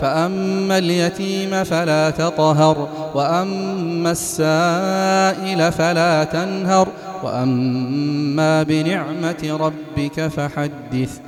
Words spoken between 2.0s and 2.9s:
تطهر